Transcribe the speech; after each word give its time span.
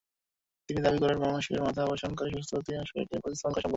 তিনি 0.69 0.79
দাবি 0.81 0.99
করেন, 1.03 1.17
মানুষের 1.25 1.63
মাথা 1.65 1.81
অপসারণ 1.85 2.13
করে 2.15 2.29
সুস্থ 2.35 2.51
শরীরে 2.89 3.21
প্রতিস্থাপন 3.23 3.51
করা 3.51 3.61
সম্ভব। 3.61 3.69